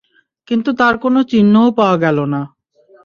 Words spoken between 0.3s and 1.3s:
কিন্তু তার কোন